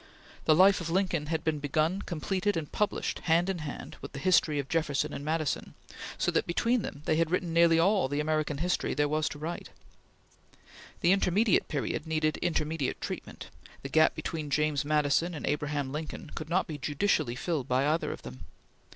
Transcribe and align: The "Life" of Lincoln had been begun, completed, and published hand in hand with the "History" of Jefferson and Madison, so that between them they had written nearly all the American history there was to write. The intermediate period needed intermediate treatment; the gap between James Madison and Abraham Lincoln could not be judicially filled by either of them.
The 0.45 0.55
"Life" 0.55 0.81
of 0.81 0.89
Lincoln 0.89 1.27
had 1.27 1.43
been 1.43 1.59
begun, 1.59 2.01
completed, 2.01 2.57
and 2.57 2.71
published 2.71 3.19
hand 3.25 3.51
in 3.51 3.59
hand 3.59 3.97
with 4.01 4.13
the 4.13 4.19
"History" 4.19 4.57
of 4.57 4.67
Jefferson 4.67 5.13
and 5.13 5.23
Madison, 5.23 5.75
so 6.17 6.31
that 6.31 6.47
between 6.47 6.81
them 6.81 7.03
they 7.05 7.17
had 7.17 7.29
written 7.29 7.53
nearly 7.53 7.77
all 7.77 8.07
the 8.07 8.19
American 8.19 8.57
history 8.57 8.95
there 8.95 9.07
was 9.07 9.29
to 9.29 9.37
write. 9.37 9.69
The 11.01 11.11
intermediate 11.11 11.67
period 11.67 12.07
needed 12.07 12.37
intermediate 12.37 12.99
treatment; 12.99 13.51
the 13.83 13.89
gap 13.89 14.15
between 14.15 14.49
James 14.49 14.83
Madison 14.83 15.35
and 15.35 15.45
Abraham 15.45 15.91
Lincoln 15.91 16.31
could 16.33 16.49
not 16.49 16.65
be 16.65 16.79
judicially 16.79 17.35
filled 17.35 17.67
by 17.67 17.85
either 17.87 18.11
of 18.11 18.23
them. 18.23 18.45